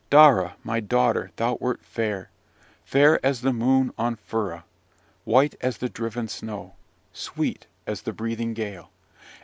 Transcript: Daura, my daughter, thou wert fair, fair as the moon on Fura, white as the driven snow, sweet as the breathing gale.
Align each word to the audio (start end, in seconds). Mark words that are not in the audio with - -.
Daura, 0.09 0.53
my 0.63 0.79
daughter, 0.79 1.29
thou 1.35 1.59
wert 1.61 1.85
fair, 1.85 2.31
fair 2.83 3.23
as 3.23 3.41
the 3.41 3.53
moon 3.53 3.93
on 3.99 4.15
Fura, 4.15 4.63
white 5.25 5.53
as 5.61 5.77
the 5.77 5.89
driven 5.89 6.27
snow, 6.27 6.73
sweet 7.13 7.67
as 7.85 8.01
the 8.01 8.11
breathing 8.11 8.55
gale. 8.55 8.89